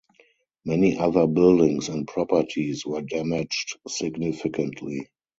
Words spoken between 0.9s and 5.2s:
other buildings and properties were damaged significantly.